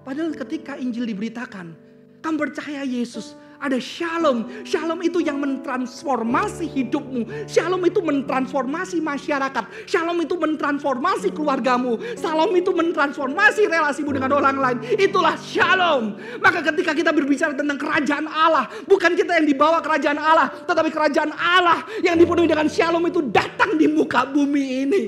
[0.04, 1.83] Padahal ketika Injil diberitakan,
[2.24, 4.48] kamu percaya Yesus, ada shalom.
[4.64, 7.44] Shalom itu yang mentransformasi hidupmu.
[7.44, 9.64] Shalom itu mentransformasi masyarakat.
[9.84, 12.00] Shalom itu mentransformasi keluargamu.
[12.16, 14.78] Shalom itu mentransformasi relasimu dengan orang lain.
[14.96, 16.16] Itulah shalom.
[16.40, 21.28] Maka ketika kita berbicara tentang kerajaan Allah, bukan kita yang dibawa kerajaan Allah, tetapi kerajaan
[21.36, 25.02] Allah yang dipenuhi dengan shalom itu datang di muka bumi ini.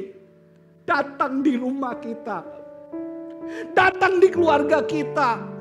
[0.84, 2.44] Datang di rumah kita.
[3.72, 5.55] Datang di keluarga kita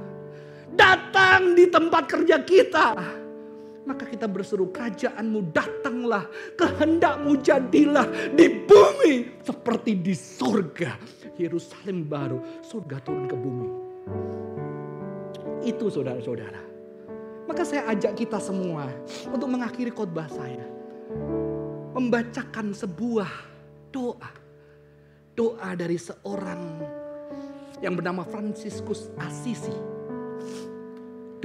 [0.76, 2.88] datang di tempat kerja kita.
[3.86, 6.26] Maka kita berseru kerajaanmu datanglah,
[6.58, 10.98] kehendakmu jadilah di bumi seperti di surga.
[11.38, 13.70] Yerusalem baru, surga turun ke bumi.
[15.70, 16.62] Itu saudara-saudara.
[17.46, 18.90] Maka saya ajak kita semua
[19.30, 20.66] untuk mengakhiri khotbah saya.
[21.94, 23.30] Membacakan sebuah
[23.94, 24.34] doa.
[25.38, 26.82] Doa dari seorang
[27.86, 29.95] yang bernama Franciscus Assisi.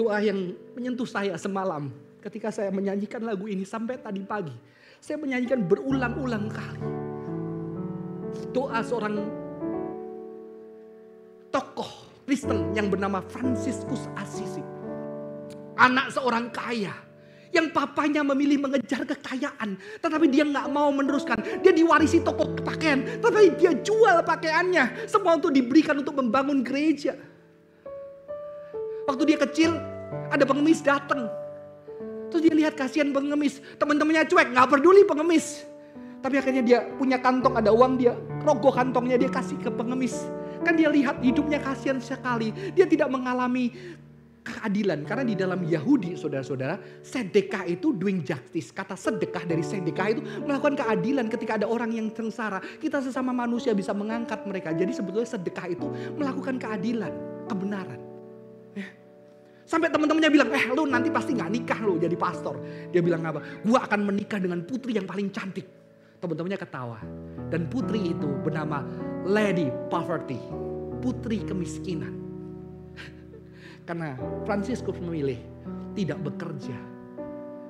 [0.01, 1.93] Doa yang menyentuh saya semalam
[2.25, 4.57] ketika saya menyanyikan lagu ini sampai tadi pagi.
[4.97, 6.89] Saya menyanyikan berulang-ulang kali.
[8.49, 9.21] Doa seorang
[11.53, 14.65] tokoh Kristen yang bernama Franciscus Assisi.
[15.77, 16.97] Anak seorang kaya
[17.53, 21.61] yang papanya memilih mengejar kekayaan, tetapi dia nggak mau meneruskan.
[21.61, 25.05] Dia diwarisi toko pakaian, tetapi dia jual pakaiannya.
[25.05, 27.21] Semua untuk diberikan untuk membangun gereja.
[29.11, 29.75] Waktu dia kecil,
[30.31, 31.27] ada pengemis datang.
[32.31, 35.66] Terus dia lihat kasihan pengemis, teman-temannya cuek, nggak peduli pengemis.
[36.23, 38.14] Tapi akhirnya dia punya kantong, ada uang, dia
[38.46, 40.14] rogoh kantongnya, dia kasih ke pengemis.
[40.62, 42.55] Kan dia lihat hidupnya kasihan sekali.
[42.70, 43.75] Dia tidak mengalami
[44.46, 45.03] keadilan.
[45.03, 48.70] Karena di dalam Yahudi, saudara-saudara, sedekah itu doing justice.
[48.70, 52.62] Kata sedekah dari sedekah itu melakukan keadilan ketika ada orang yang sengsara.
[52.79, 54.70] Kita sesama manusia bisa mengangkat mereka.
[54.70, 57.11] Jadi sebetulnya sedekah itu melakukan keadilan,
[57.49, 58.10] kebenaran.
[59.70, 62.59] Sampai teman-temannya bilang, eh lu nanti pasti gak nikah lu jadi pastor.
[62.90, 63.38] Dia bilang apa?
[63.62, 65.62] Gua akan menikah dengan putri yang paling cantik.
[66.18, 66.98] Teman-temannya ketawa.
[67.54, 68.83] Dan putri itu bernama
[69.22, 70.42] Lady Poverty.
[70.98, 72.18] Putri kemiskinan.
[73.87, 75.38] Karena Franciscus memilih
[75.94, 76.74] tidak bekerja.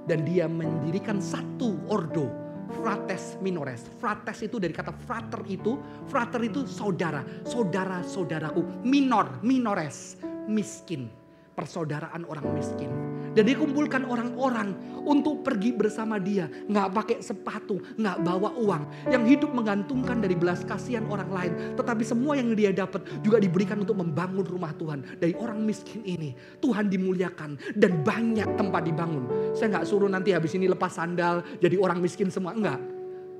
[0.08, 2.32] Dan dia mendirikan satu ordo
[2.80, 3.84] frates minores.
[4.00, 5.76] Frates itu dari kata frater itu,
[6.08, 8.88] frater itu saudara, saudara-saudaraku.
[8.88, 10.16] Minor, minores,
[10.48, 11.19] miskin
[11.54, 12.90] persaudaraan orang miskin.
[13.30, 14.74] Dan dia kumpulkan orang-orang
[15.06, 16.50] untuk pergi bersama dia.
[16.50, 18.82] Nggak pakai sepatu, nggak bawa uang.
[19.06, 21.52] Yang hidup menggantungkan dari belas kasihan orang lain.
[21.78, 25.06] Tetapi semua yang dia dapat juga diberikan untuk membangun rumah Tuhan.
[25.22, 27.78] Dari orang miskin ini, Tuhan dimuliakan.
[27.78, 29.54] Dan banyak tempat dibangun.
[29.54, 32.50] Saya nggak suruh nanti habis ini lepas sandal, jadi orang miskin semua.
[32.50, 32.82] Enggak.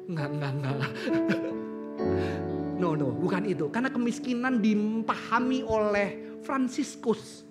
[0.07, 0.79] Enggak, enggak, enggak.
[2.81, 3.69] No, no, bukan itu.
[3.69, 7.45] Karena kemiskinan dipahami oleh Franciscus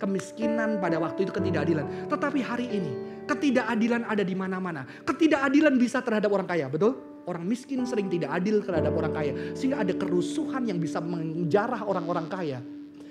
[0.00, 2.08] kemiskinan pada waktu itu ketidakadilan.
[2.08, 2.92] Tetapi hari ini
[3.28, 4.88] ketidakadilan ada di mana-mana.
[5.04, 6.96] Ketidakadilan bisa terhadap orang kaya, betul?
[7.28, 9.32] Orang miskin sering tidak adil terhadap orang kaya.
[9.52, 12.58] Sehingga ada kerusuhan yang bisa menjarah orang-orang kaya.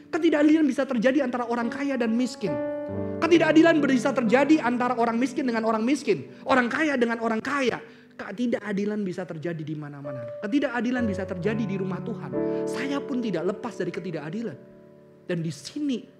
[0.09, 2.49] Ketidakadilan bisa terjadi antara orang kaya dan miskin.
[3.21, 6.25] Ketidakadilan bisa terjadi antara orang miskin dengan orang miskin.
[6.49, 7.77] Orang kaya dengan orang kaya.
[8.19, 10.25] Ketidakadilan bisa terjadi di mana-mana.
[10.43, 12.31] Ketidakadilan bisa terjadi di rumah Tuhan.
[12.65, 14.57] Saya pun tidak lepas dari ketidakadilan.
[15.29, 16.18] Dan di sini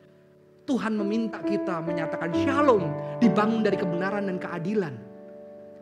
[0.69, 4.93] Tuhan meminta kita menyatakan shalom dibangun dari kebenaran dan keadilan.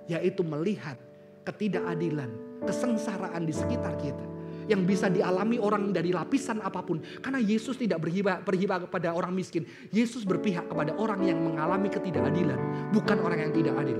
[0.08, 0.96] Yaitu melihat
[1.44, 2.32] ketidakadilan,
[2.64, 4.24] kesengsaraan di sekitar kita.
[4.72, 7.04] Yang bisa dialami orang dari lapisan apa pun.
[7.20, 9.68] Karena Yesus tidak berhibah, berhibah kepada orang miskin.
[9.92, 12.92] Yesus berpihak kepada orang yang mengalami ketidakadilan.
[12.96, 14.00] Bukan orang yang tidak adil.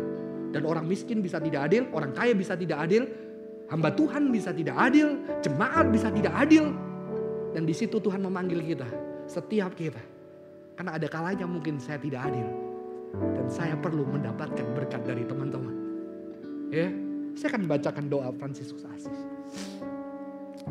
[0.56, 3.04] Dan orang miskin bisa tidak adil, orang kaya bisa tidak adil.
[3.68, 6.72] Hamba Tuhan bisa tidak adil, jemaat bisa tidak adil.
[7.52, 8.88] Dan di situ Tuhan memanggil kita,
[9.28, 10.17] setiap kita
[10.78, 12.46] karena ada kalanya mungkin saya tidak adil.
[13.18, 15.74] Dan saya perlu mendapatkan berkat dari teman-teman.
[16.70, 16.94] Ya,
[17.34, 19.20] saya akan bacakan doa Franciscus Asis.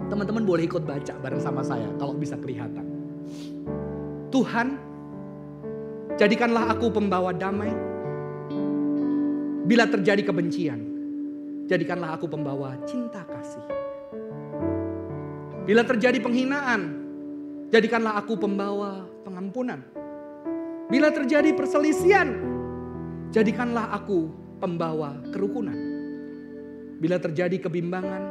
[0.07, 2.87] Teman-teman boleh ikut baca bareng sama saya kalau bisa kelihatan.
[4.31, 4.79] Tuhan,
[6.14, 7.75] jadikanlah aku pembawa damai.
[9.66, 10.79] Bila terjadi kebencian,
[11.66, 13.66] jadikanlah aku pembawa cinta kasih.
[15.66, 17.03] Bila terjadi penghinaan,
[17.75, 19.96] jadikanlah aku pembawa pengampunan.
[20.87, 22.31] Bila terjadi perselisihan,
[23.35, 24.31] jadikanlah aku
[24.62, 25.75] pembawa kerukunan.
[27.03, 28.22] Bila terjadi kebimbangan,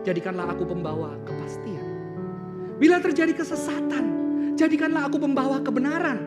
[0.00, 1.84] jadikanlah aku pembawa kepastian.
[2.80, 4.04] Bila terjadi kesesatan,
[4.56, 6.24] jadikanlah aku pembawa kebenaran.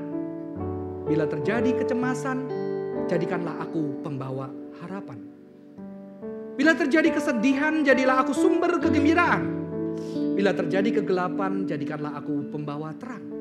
[1.10, 2.38] Bila terjadi kecemasan,
[3.10, 5.26] jadikanlah aku pembawa harapan.
[6.54, 9.42] Bila terjadi kesedihan, jadilah aku sumber kegembiraan.
[10.38, 13.37] Bila terjadi kegelapan, jadikanlah aku pembawa terang.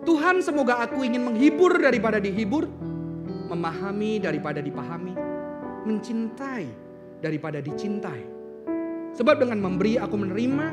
[0.00, 2.64] Tuhan semoga aku ingin menghibur daripada dihibur,
[3.52, 5.12] memahami daripada dipahami,
[5.84, 6.66] mencintai
[7.20, 8.24] daripada dicintai.
[9.12, 10.66] Sebab dengan memberi aku menerima,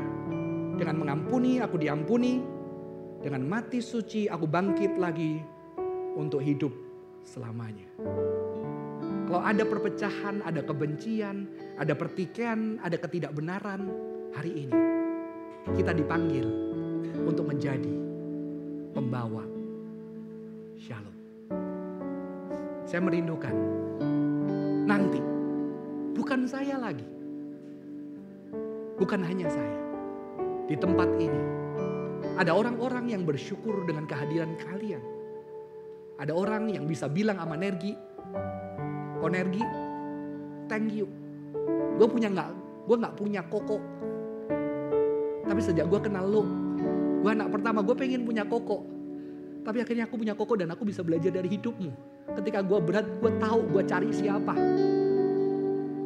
[0.80, 2.40] dengan mengampuni aku diampuni,
[3.20, 5.44] dengan mati suci aku bangkit lagi
[6.16, 6.72] untuk hidup
[7.28, 7.90] selamanya.
[9.28, 13.92] Kalau ada perpecahan, ada kebencian, ada pertikaian, ada ketidakbenaran,
[14.32, 14.80] hari ini
[15.75, 16.48] kita dipanggil
[17.28, 18.06] untuk menjadi
[18.98, 19.45] pembawa
[20.73, 21.13] shalom.
[22.81, 23.54] Saya merindukan
[24.89, 25.21] nanti
[26.17, 27.06] bukan saya lagi.
[28.98, 29.77] Bukan hanya saya.
[30.65, 31.41] Di tempat ini
[32.41, 35.06] ada orang-orang yang bersyukur dengan kehadiran kalian.
[36.17, 37.93] Ada orang yang bisa bilang sama Nergi,
[39.21, 39.62] Konergi,
[40.65, 41.06] thank you.
[42.02, 42.50] Gue punya nggak,
[42.89, 43.77] gue nggak punya koko.
[45.45, 46.67] Tapi sejak gue kenal lo,
[47.22, 48.86] Gue anak pertama, gue pengen punya koko.
[49.68, 51.92] Tapi akhirnya aku punya koko dan aku bisa belajar dari hidupmu.
[52.40, 54.56] Ketika gue berat, gue tahu gue cari siapa.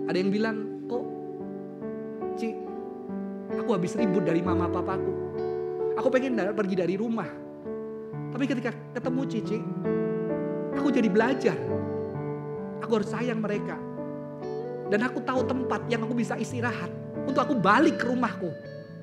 [0.09, 0.57] Ada yang bilang,
[0.89, 1.03] kok
[2.41, 2.57] Ci,
[3.53, 5.13] aku habis ribut dari mama papaku.
[5.99, 7.29] Aku pengen pergi dari rumah.
[8.31, 9.59] Tapi ketika ketemu Cici,
[10.73, 11.57] aku jadi belajar.
[12.81, 13.77] Aku harus sayang mereka.
[14.89, 16.89] Dan aku tahu tempat yang aku bisa istirahat.
[17.29, 18.49] Untuk aku balik ke rumahku.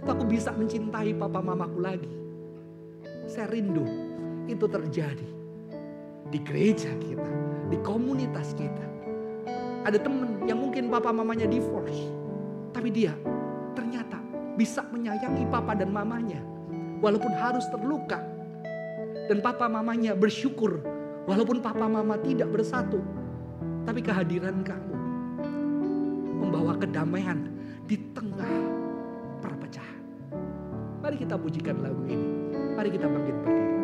[0.07, 2.11] Aku bisa mencintai papa mamaku lagi.
[3.26, 3.84] Saya rindu
[4.46, 5.28] itu terjadi.
[6.28, 7.32] Di gereja kita.
[7.72, 8.86] Di komunitas kita.
[9.84, 12.12] Ada temen yang mungkin papa mamanya divorce.
[12.72, 13.16] Tapi dia
[13.72, 14.20] ternyata
[14.55, 16.40] bisa menyayangi papa dan mamanya.
[17.01, 18.20] Walaupun harus terluka.
[19.28, 20.80] Dan papa mamanya bersyukur.
[21.28, 23.01] Walaupun papa mama tidak bersatu.
[23.84, 24.96] Tapi kehadiran kamu
[26.38, 27.51] membawa kedamaian
[27.84, 28.68] di tengah
[29.41, 30.03] perpecahan.
[31.01, 32.28] Mari kita pujikan lagu ini.
[32.76, 33.76] Mari kita bangkit berdiri.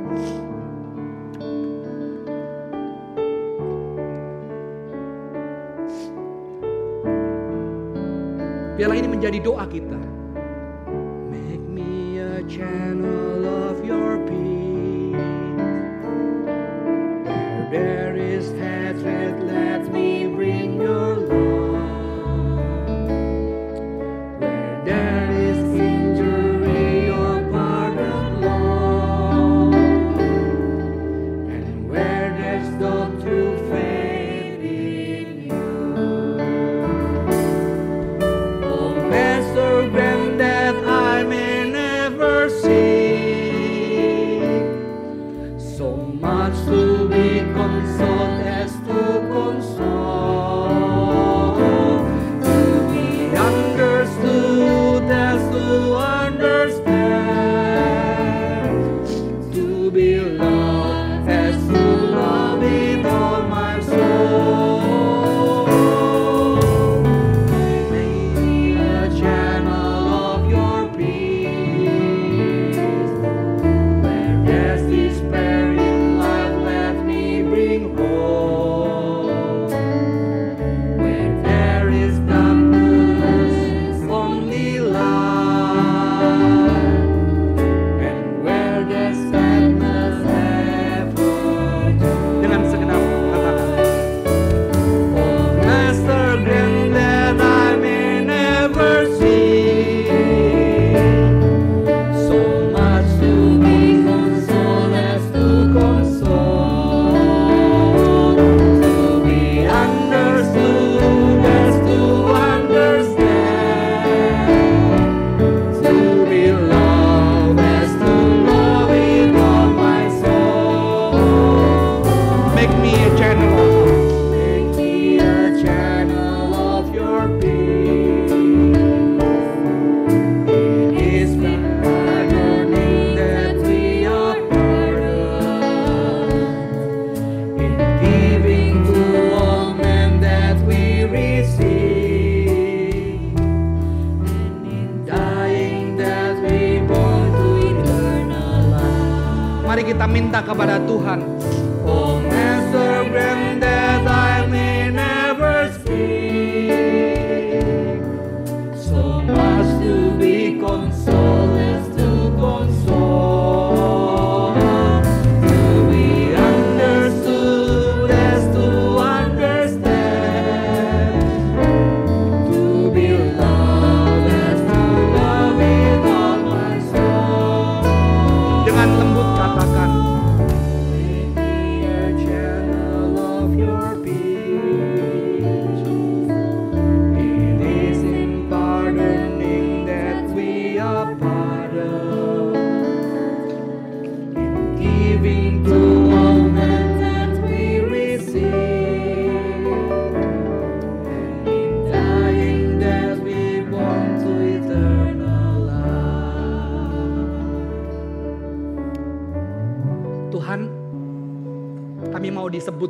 [8.74, 10.02] Biarlah ini menjadi doa kita.
[11.30, 13.23] Make me a channel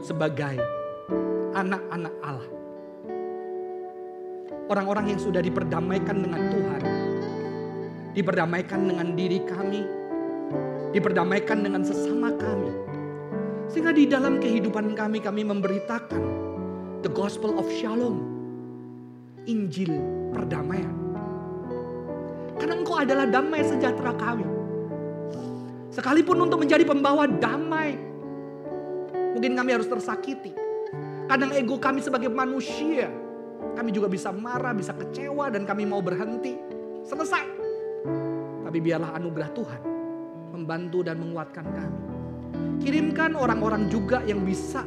[0.04, 0.60] sebagai
[1.56, 2.52] anak-anak Allah.
[4.68, 6.82] Orang-orang yang sudah diperdamaikan dengan Tuhan.
[8.12, 9.82] Diperdamaikan dengan diri kami.
[10.92, 12.72] Diperdamaikan dengan sesama kami.
[13.72, 16.22] Sehingga di dalam kehidupan kami, kami memberitakan
[17.00, 18.20] the gospel of shalom.
[19.48, 19.92] Injil
[20.32, 20.94] perdamaian.
[22.60, 24.46] Karena engkau adalah damai sejahtera kami.
[25.92, 28.13] Sekalipun untuk menjadi pembawa damai.
[29.34, 30.54] Mungkin kami harus tersakiti.
[31.26, 33.10] Kadang ego kami sebagai manusia.
[33.74, 36.54] Kami juga bisa marah, bisa kecewa dan kami mau berhenti.
[37.02, 37.44] Selesai.
[38.64, 39.80] Tapi biarlah anugerah Tuhan
[40.54, 42.00] membantu dan menguatkan kami.
[42.78, 44.86] Kirimkan orang-orang juga yang bisa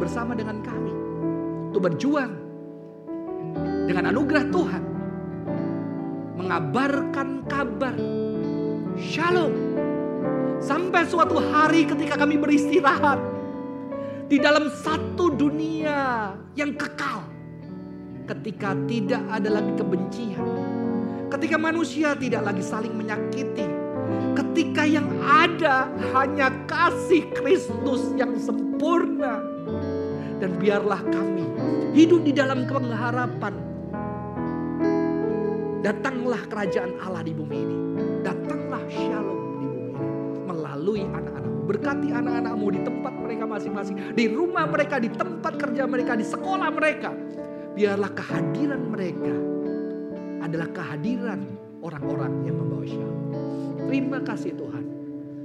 [0.00, 0.92] bersama dengan kami.
[1.72, 2.32] Untuk berjuang
[3.84, 4.82] dengan anugerah Tuhan.
[6.40, 7.96] Mengabarkan kabar.
[8.96, 9.52] Shalom.
[10.62, 13.31] Sampai suatu hari ketika kami beristirahat.
[14.32, 17.20] Di dalam satu dunia yang kekal.
[18.24, 20.48] Ketika tidak ada lagi kebencian.
[21.28, 23.68] Ketika manusia tidak lagi saling menyakiti.
[24.32, 29.44] Ketika yang ada hanya kasih Kristus yang sempurna.
[30.40, 31.44] Dan biarlah kami
[31.92, 33.52] hidup di dalam pengharapan.
[35.84, 37.78] Datanglah kerajaan Allah di bumi ini.
[38.24, 40.00] Datanglah shalom di bumi ini.
[40.48, 41.51] Melalui anak-anakmu.
[41.62, 43.96] Berkati anak-anakmu di tempat mereka masing-masing.
[44.18, 47.14] Di rumah mereka, di tempat kerja mereka, di sekolah mereka.
[47.72, 49.34] Biarlah kehadiran mereka
[50.42, 51.40] adalah kehadiran
[51.80, 53.18] orang-orang yang membawa shalom.
[53.88, 54.84] Terima kasih Tuhan.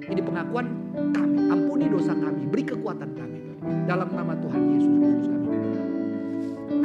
[0.08, 0.66] Ini pengakuan
[1.14, 1.38] kami.
[1.52, 2.48] Ampuni dosa kami.
[2.48, 3.40] Beri kekuatan kami.
[3.86, 5.48] Dalam nama Tuhan Yesus Kristus kami.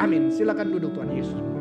[0.00, 0.22] Amin.
[0.32, 1.51] Silakan duduk Tuhan Yesus.